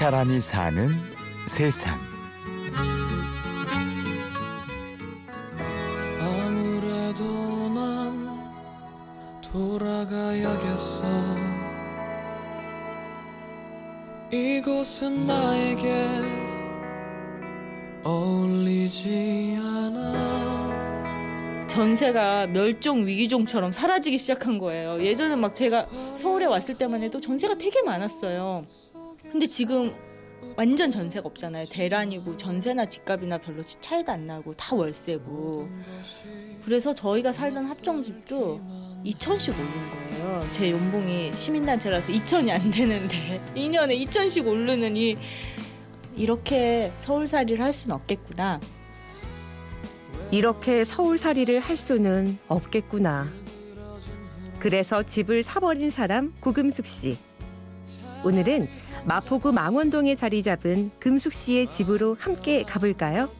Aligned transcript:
사람이 0.00 0.40
사는 0.40 0.88
세상. 1.46 1.94
아무래도 6.18 7.22
난 7.68 8.50
돌아가야겠어 9.42 11.06
이곳은 14.32 15.26
나에게 15.26 16.08
어울리지 18.02 19.58
않아 19.60 21.66
전세가 21.66 22.46
멸종 22.46 23.06
위기종처럼 23.06 23.70
사라지기 23.70 24.16
시작한 24.16 24.56
거예요. 24.56 25.02
예전에 25.02 25.36
막 25.36 25.54
제가 25.54 25.86
서울에 26.16 26.46
왔을 26.46 26.78
때만 26.78 27.02
해도 27.02 27.20
전세가 27.20 27.56
되게 27.56 27.82
많았어요. 27.82 28.64
근데 29.30 29.46
지금 29.46 29.94
완전 30.56 30.90
전세가 30.90 31.26
없잖아요. 31.28 31.66
대란이고 31.70 32.36
전세나 32.36 32.86
집값이나 32.86 33.38
별로 33.38 33.62
차이도 33.62 34.10
안 34.10 34.26
나고 34.26 34.54
다 34.54 34.74
월세고. 34.74 35.68
그래서 36.64 36.94
저희가 36.94 37.32
살던 37.32 37.64
합정집도 37.64 38.60
2천씩 39.04 39.50
오른 39.50 40.20
거예요. 40.20 40.46
제 40.50 40.70
연봉이 40.70 41.32
시민단체라서 41.32 42.12
2천이 42.12 42.50
안 42.50 42.70
되는데 42.70 43.40
2년에 43.54 44.06
2천씩 44.06 44.46
오르느니 44.46 45.16
이렇게 46.16 46.92
서울살이를 46.98 47.64
할 47.64 47.72
수는 47.72 47.94
없겠구나. 47.96 48.60
이렇게 50.30 50.84
서울살이를 50.84 51.60
할 51.60 51.76
수는 51.76 52.38
없겠구나. 52.48 53.28
그래서 54.58 55.02
집을 55.02 55.42
사버린 55.42 55.90
사람 55.90 56.34
고금숙 56.40 56.86
씨. 56.86 57.16
오늘은 58.22 58.68
마포구 59.06 59.52
망원동에 59.52 60.14
자리 60.14 60.42
잡은 60.42 60.90
금숙 60.98 61.32
씨의 61.32 61.66
집으로 61.66 62.16
함께 62.20 62.62
가볼까요? 62.64 63.30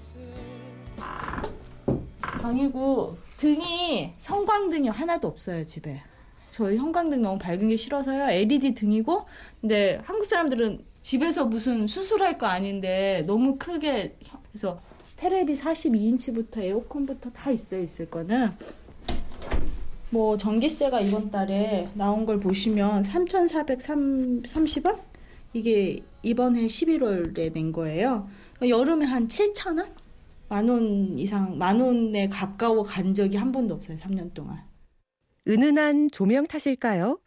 아니고 2.43 3.19
등이 3.37 4.15
형광등이 4.23 4.89
하나도 4.89 5.29
없어요 5.29 5.65
집에. 5.67 6.03
저희 6.51 6.79
형광등 6.79 7.21
너무 7.23 7.39
밝은 7.39 7.69
게 7.69 7.77
싫어서요. 7.77 8.31
LED 8.31 8.75
등이고 8.75 9.27
근데 9.61 10.01
한국 10.05 10.25
사람들은 10.25 10.83
집에서 11.03 11.45
무슨 11.45 11.87
수술할 11.87 12.39
거 12.39 12.47
아닌데 12.47 13.23
너무 13.27 13.57
크게 13.59 14.17
그래서 14.51 14.81
테레비 15.17 15.55
42인치부터 15.55 16.59
에어컨부터 16.59 17.31
다 17.31 17.51
있어 17.51 17.79
있을 17.79 18.11
거는 18.11 18.51
뭐 20.11 20.37
전기세가 20.37 21.01
이번 21.01 21.31
달에 21.31 21.89
나온 21.95 22.27
걸 22.27 22.41
보시면 22.41 23.03
3,430원? 23.03 24.99
이게 25.53 26.01
이번 26.23 26.57
해 26.57 26.67
11월에 26.67 27.53
낸 27.53 27.73
거예요. 27.73 28.29
여름에 28.67 29.07
한 29.07 29.29
7천 29.29 29.79
원? 29.79 29.89
만 30.49 30.69
원 30.69 31.17
이상, 31.19 31.57
만 31.59 31.81
원에 31.81 32.29
가까워 32.29 32.83
간 32.83 33.15
적이 33.15 33.37
한 33.37 33.53
번도 33.53 33.75
없어요. 33.75 33.97
3년 33.99 34.35
동안. 34.35 34.59
은은한 35.47 36.11
조명 36.11 36.47
탓일까요? 36.47 37.21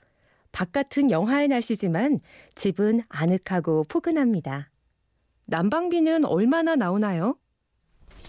바깥은 0.51 1.09
영하의 1.09 1.47
날씨지만 1.47 2.19
집은 2.55 3.01
아늑하고 3.07 3.85
포근합니다. 3.85 4.69
난방비는 5.45 6.25
얼마나 6.25 6.75
나오나요? 6.75 7.35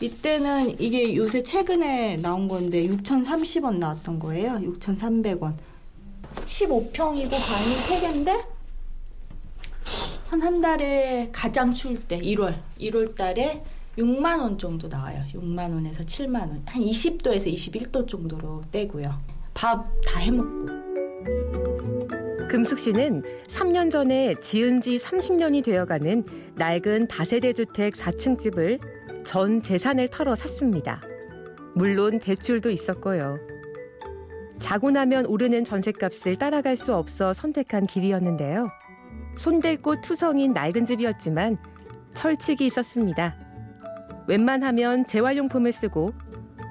이때는 0.01 0.81
이게 0.81 1.15
요새 1.17 1.43
최근에 1.43 2.17
나온 2.19 2.49
건데 2.49 2.87
6,030원 2.89 3.79
나왔던 3.79 4.19
거예요. 4.19 4.53
6,300원. 4.55 5.55
15평이고 6.47 7.31
방이 7.31 7.77
3개인데 7.89 8.45
한 10.29 10.43
한 10.43 10.61
달에 10.61 11.29
가장 11.33 11.73
추울 11.73 12.03
때 12.03 12.19
1월 12.21 12.55
1월 12.81 13.15
달에 13.15 13.63
6만 13.97 14.41
원 14.41 14.59
정도 14.59 14.89
나와요. 14.89 15.23
6만 15.33 15.73
원에서 15.73 16.03
7만 16.03 16.41
원. 16.41 16.63
한 16.67 16.83
20도에서 16.83 17.53
21도 17.55 18.09
정도로 18.09 18.63
떼고요. 18.73 19.11
밥 19.55 19.87
다 20.05 20.19
해먹고. 20.19 20.67
금숙 22.51 22.79
씨는 22.81 23.23
3년 23.49 23.91
전에 23.91 24.35
지은 24.41 24.81
지 24.81 24.99
30년이 24.99 25.63
되어가는 25.65 26.25
낡은 26.57 27.07
다세대 27.09 27.53
주택 27.53 27.95
4층 27.95 28.37
집을 28.37 28.79
전 29.25 29.61
재산을 29.61 30.09
털어 30.09 30.35
샀습니다. 30.35 31.01
물론 31.75 32.19
대출도 32.19 32.71
있었고요. 32.71 33.39
자고 34.59 34.91
나면 34.91 35.27
오르는 35.27 35.65
전셋값을 35.65 36.37
따라갈 36.37 36.77
수 36.77 36.95
없어 36.95 37.33
선택한 37.33 37.87
길이었는데요. 37.87 38.69
손댈 39.37 39.77
곳 39.77 40.01
투성인 40.03 40.53
낡은 40.53 40.85
집이었지만 40.85 41.59
철칙이 42.15 42.67
있었습니다. 42.67 43.37
웬만하면 44.29 45.07
재활용품을 45.07 45.73
쓰고 45.73 46.13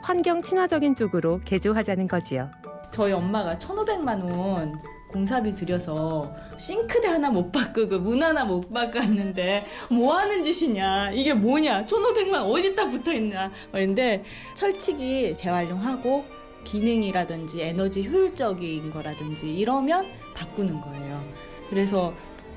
환경 0.01 0.41
친화적인 0.41 0.95
쪽으로 0.95 1.39
개조하자는 1.45 2.07
거지요. 2.07 2.49
저희 2.91 3.11
엄마가 3.11 3.57
1,500만 3.57 4.23
원 4.37 4.79
공사비 5.13 5.53
들여서 5.53 6.35
싱크대 6.57 7.07
하나 7.07 7.29
못 7.29 7.51
바꾸고 7.51 7.99
문 7.99 8.23
하나 8.23 8.43
못 8.43 8.73
바꿨는데 8.73 9.63
뭐 9.91 10.17
하는 10.17 10.43
짓이냐? 10.43 11.11
이게 11.11 11.33
뭐냐? 11.33 11.85
1,500만 11.85 12.51
어디다 12.51 12.89
붙어있냐? 12.89 13.51
그런데 13.71 14.23
철칙이 14.55 15.35
재활용하고 15.37 16.25
기능이라든지 16.63 17.61
에너지 17.61 18.03
효율적인 18.03 18.89
거라든지 18.91 19.53
이러면 19.53 20.05
바꾸는 20.33 20.81
거예요. 20.81 21.23
그래서 21.69 22.13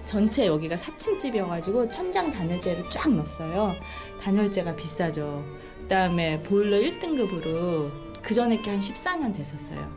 전체 0.07 0.47
여기가 0.47 0.77
4층 0.77 1.19
집이어가지고 1.19 1.89
천장 1.89 2.31
단열재를 2.31 2.89
쫙 2.91 3.13
넣었어요. 3.13 3.75
단열재가 4.23 4.77
비싸죠. 4.77 5.45
그 5.83 5.89
다음에 5.89 6.43
보일러 6.43 6.79
1등급으로 6.79 7.91
그 8.23 8.35
전에 8.35 8.57
게 8.61 8.71
한 8.71 8.81
14년 8.81 9.33
됐었어요 9.37 9.89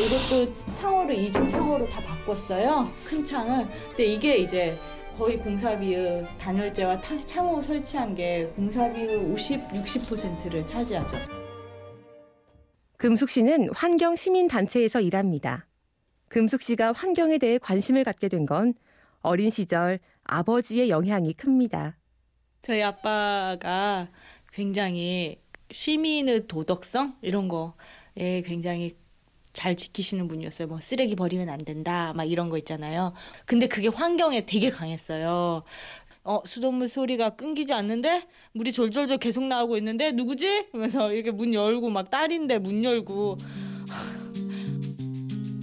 이것도 0.00 0.74
창호를 0.74 1.14
이중 1.16 1.48
창호로 1.48 1.86
다 1.88 2.00
바꿨어요. 2.00 2.88
큰 3.04 3.24
창을. 3.24 3.66
근데 3.88 4.04
이게 4.04 4.36
이제 4.36 4.78
거의 5.16 5.36
공사비의 5.38 6.24
단열재와 6.38 7.00
타, 7.00 7.20
창호 7.26 7.60
설치한 7.60 8.14
게 8.14 8.44
공사비의 8.54 9.16
50, 9.16 9.60
60%를 9.68 10.64
차지하죠. 10.66 11.16
금숙 12.96 13.28
씨는 13.30 13.70
환경 13.74 14.14
시민 14.14 14.46
단체에서 14.46 15.00
일합니다. 15.00 15.66
금숙 16.28 16.62
씨가 16.62 16.92
환경에 16.92 17.38
대해 17.38 17.58
관심을 17.58 18.04
갖게 18.04 18.28
된 18.28 18.46
건 18.46 18.74
어린 19.20 19.50
시절 19.50 19.98
아버지의 20.24 20.90
영향이 20.90 21.32
큽니다. 21.32 21.96
저희 22.62 22.82
아빠가 22.82 24.08
굉장히 24.52 25.40
시민의 25.70 26.46
도덕성 26.46 27.16
이런 27.22 27.48
거에 27.48 28.42
굉장히 28.44 28.96
잘 29.58 29.76
지키시는 29.76 30.28
분이었어요. 30.28 30.68
뭐 30.68 30.78
쓰레기 30.78 31.16
버리면 31.16 31.48
안 31.48 31.58
된다, 31.58 32.12
막 32.14 32.22
이런 32.22 32.48
거 32.48 32.58
있잖아요. 32.58 33.12
근데 33.44 33.66
그게 33.66 33.88
환경에 33.88 34.46
되게 34.46 34.70
강했어요. 34.70 35.64
어, 36.22 36.40
수돗물 36.44 36.88
소리가 36.88 37.30
끊기지 37.30 37.72
않는데 37.72 38.28
물이 38.52 38.70
졸졸졸 38.70 39.18
계속 39.18 39.42
나오고 39.42 39.76
있는데 39.78 40.12
누구지? 40.12 40.66
그러면서 40.70 41.12
이렇게 41.12 41.32
문 41.32 41.52
열고 41.54 41.90
막 41.90 42.08
딸인데 42.08 42.60
문 42.60 42.84
열고 42.84 43.38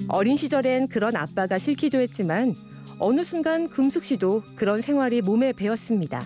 어린 0.09 0.35
시절엔 0.35 0.89
그런 0.89 1.15
아빠가 1.15 1.57
싫기도 1.57 2.01
했지만 2.01 2.53
어느 2.99 3.23
순간 3.23 3.69
금숙 3.69 4.03
씨도 4.03 4.43
그런 4.57 4.81
생활이 4.81 5.21
몸에 5.21 5.53
배었습니다. 5.53 6.21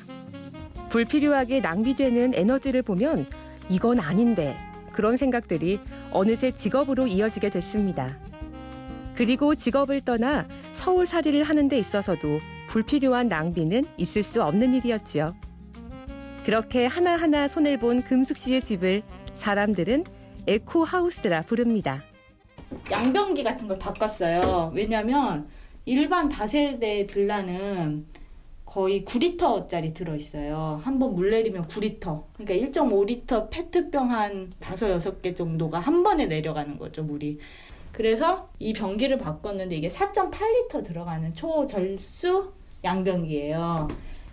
불필요하게 0.90 1.59
낭비되는 1.59 2.34
에너지를 2.34 2.81
보면 2.81 3.28
이건 3.69 4.00
아닌데 4.00 4.58
그런 5.00 5.16
생각들이 5.16 5.80
어느새 6.12 6.52
직업으로 6.52 7.08
이어지게 7.08 7.52
됐습니다. 7.52 8.18
그리고 9.16 9.56
직업을 9.56 10.02
떠나 10.02 10.46
서울살이를 10.73 11.44
하는 11.44 11.70
데 11.70 11.79
있어서도 11.79 12.28
불필요한 12.68 13.29
낭비는 13.29 13.85
있을 13.96 14.23
수 14.23 14.44
없는 14.44 14.73
일이었지요. 14.73 15.34
그렇게 16.44 16.85
하나하나 16.85 17.47
손을 17.47 17.79
본 17.79 18.02
금숙 18.02 18.35
씨의 18.35 18.62
집을 18.62 19.03
사람들은 19.35 20.03
에코 20.47 20.84
하우스라 20.84 21.44
부릅니다. 21.44 22.03
양변기 22.91 23.41
같은 23.41 23.70
걸 23.70 23.79
바꿨어요. 23.79 24.73
왜냐면 24.76 25.47
일반 25.85 26.28
다세대 26.28 27.08
빌라는 27.08 28.06
거의 28.70 29.04
9리터짜리 29.04 29.94
들어있어요. 29.94 30.80
한 30.84 31.00
번 31.00 31.16
물 31.16 31.32
내리면 31.32 31.68
9리터. 31.68 32.24
그러니까 32.34 32.68
1.5리터 32.70 33.50
페트병 33.50 34.12
한 34.12 34.52
5, 34.62 34.66
6개 34.66 35.36
정도가 35.36 35.80
한 35.80 36.04
번에 36.04 36.28
내려가는 36.28 36.78
거죠, 36.78 37.04
물이. 37.04 37.40
그래서 37.92 38.50
이 38.60 38.74
변기를 38.74 39.18
바꿨는데 39.18 39.76
이게 39.76 39.88
4.8리터 39.88 40.84
들어가는 40.84 41.34
초절수 41.34 42.52
양변기예요. 42.84 43.88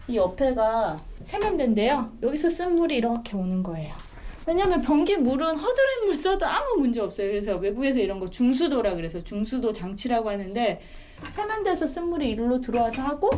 이 0.08 0.16
옆에가 0.16 0.98
세면대인데요. 1.22 2.12
여기서 2.22 2.50
쓴 2.50 2.76
물이 2.76 2.96
이렇게 2.96 3.36
오는 3.36 3.62
거예요. 3.62 3.94
왜냐면 4.46 4.80
변기 4.82 5.16
물은 5.16 5.56
허드렛 5.56 6.04
물 6.04 6.14
써도 6.14 6.46
아무 6.46 6.76
문제 6.78 7.00
없어요. 7.00 7.28
그래서 7.28 7.56
외국에서 7.56 7.98
이런 7.98 8.20
거 8.20 8.28
중수도라 8.28 8.94
그래서 8.94 9.20
중수도 9.20 9.72
장치라고 9.72 10.28
하는데 10.30 10.80
세면대에서 11.32 11.86
쓴 11.88 12.08
물이 12.10 12.30
일로 12.30 12.60
들어와서 12.60 13.02
하고 13.02 13.30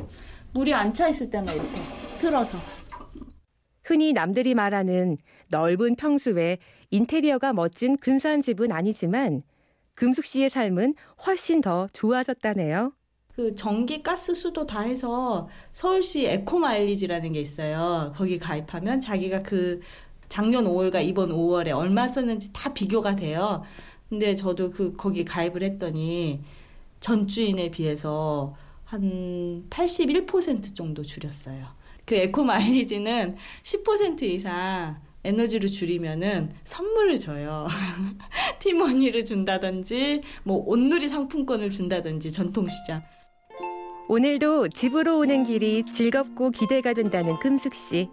물이 0.52 0.72
안 0.74 0.92
차 0.92 1.08
있을 1.08 1.30
때는 1.30 1.54
이렇게 1.54 1.78
틀어서. 2.18 2.58
흔히 3.84 4.12
남들이 4.12 4.54
말하는 4.54 5.16
넓은 5.48 5.96
평수에 5.96 6.58
인테리어가 6.90 7.52
멋진 7.52 7.96
근사한 7.96 8.42
집은 8.42 8.70
아니지만 8.72 9.40
금숙 9.94 10.24
씨의 10.26 10.50
삶은 10.50 10.94
훨씬 11.26 11.60
더 11.60 11.88
좋아졌다네요. 11.92 12.92
그 13.34 13.54
전기, 13.54 14.02
가스, 14.02 14.34
수도 14.34 14.66
다 14.66 14.80
해서 14.80 15.48
서울시 15.72 16.26
에코 16.26 16.58
마일리지라는 16.58 17.32
게 17.32 17.40
있어요. 17.40 18.12
거기 18.16 18.38
가입하면 18.38 19.00
자기가 19.00 19.40
그 19.42 19.80
작년 20.28 20.64
5월과 20.64 21.02
이번 21.04 21.30
5월에 21.30 21.74
얼마 21.74 22.08
썼는지 22.08 22.50
다 22.52 22.72
비교가 22.74 23.16
돼요. 23.16 23.62
근데 24.08 24.34
저도 24.34 24.70
그 24.70 24.94
거기 24.96 25.24
가입을 25.24 25.62
했더니 25.62 26.40
전 27.00 27.26
주인에 27.26 27.70
비해서 27.70 28.54
한 28.88 29.66
81% 29.68 30.74
정도 30.74 31.02
줄였어요. 31.02 31.66
그 32.06 32.14
에코 32.14 32.42
마일리지는 32.42 33.36
10% 33.62 34.22
이상 34.22 35.02
에너지를 35.24 35.68
줄이면은 35.68 36.54
선물을 36.64 37.18
줘요. 37.18 37.66
티머니를 38.60 39.26
준다든지 39.26 40.22
뭐 40.42 40.62
온누리 40.66 41.06
상품권을 41.10 41.68
준다든지 41.68 42.32
전통시장. 42.32 43.02
오늘도 44.08 44.68
집으로 44.68 45.18
오는 45.18 45.44
길이 45.44 45.84
즐겁고 45.84 46.50
기대가 46.50 46.94
된다는 46.94 47.36
금숙 47.40 47.74
씨. 47.74 48.08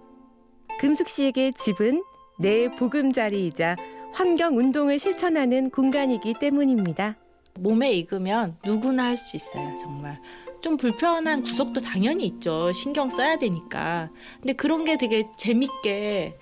금숙 0.81 1.07
씨에게 1.07 1.51
집은 1.51 2.03
내 2.37 2.69
보금자리이자 2.69 3.77
환경 4.11 4.57
운동을 4.57 4.99
실천하는 4.99 5.69
공간이기 5.69 6.33
때문입니다. 6.37 7.15
몸에 7.59 7.93
익으면 7.93 8.57
누구나 8.65 9.05
할 9.05 9.17
수 9.17 9.37
있어요, 9.37 9.73
정말. 9.81 10.19
좀 10.65 10.77
불편한 10.77 11.43
구석도 11.43 11.79
당연히 11.81 12.25
있죠. 12.25 12.73
신경 12.73 13.11
써야 13.11 13.35
되니까. 13.35 14.09
근데 14.41 14.53
그런 14.53 14.83
게 14.83 14.97
되게 14.97 15.27
재밌게 15.37 16.39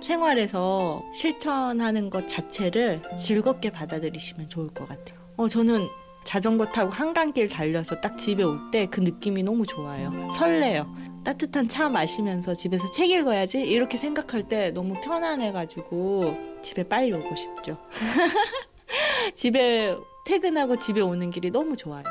생활에서 0.00 1.02
실천하는 1.12 2.08
것 2.08 2.26
자체를 2.26 3.02
즐겁게 3.18 3.68
받아들이시면 3.70 4.48
좋을 4.48 4.68
것 4.68 4.88
같아요. 4.88 5.18
어, 5.36 5.46
저는 5.46 5.86
자전거 6.24 6.64
타고 6.64 6.88
한강길 6.90 7.50
달려서 7.50 8.00
딱 8.00 8.16
집에 8.16 8.42
올 8.44 8.70
때 8.70 8.86
그 8.86 9.00
느낌이 9.00 9.42
너무 9.42 9.66
좋아요. 9.66 10.30
설레요. 10.32 10.90
따뜻한 11.22 11.68
차 11.68 11.90
마시면서 11.90 12.54
집에서 12.54 12.90
책 12.90 13.10
읽어야지 13.10 13.60
이렇게 13.60 13.98
생각할 13.98 14.48
때 14.48 14.70
너무 14.70 14.94
편안해가지고 15.02 16.62
집에 16.62 16.82
빨리 16.82 17.12
오고 17.12 17.36
싶죠. 17.36 17.76
집에 19.36 19.94
퇴근하고 20.24 20.76
집에 20.78 21.02
오는 21.02 21.28
길이 21.28 21.50
너무 21.50 21.76
좋아요. 21.76 22.04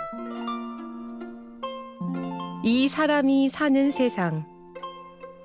이 2.62 2.90
사람이 2.90 3.50
사는 3.50 3.90
세상. 3.92 4.46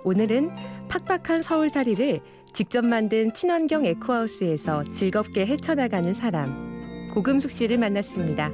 오늘은 0.02 0.50
팍팍한 0.88 1.42
서울살이를 1.42 2.20
직접 2.52 2.84
만든 2.84 3.32
친환경 3.32 3.84
에코하우스에서 3.84 4.82
즐겁게 4.84 5.46
헤쳐나가는 5.46 6.12
사람, 6.12 7.10
고금숙 7.14 7.52
씨를 7.52 7.78
만났습니다. 7.78 8.50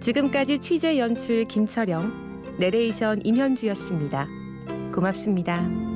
지금까지 0.00 0.58
취재 0.58 0.98
연출 0.98 1.44
김철영, 1.44 2.56
내레이션 2.58 3.22
임현주였습니다. 3.24 4.28
고맙습니다. 4.94 5.87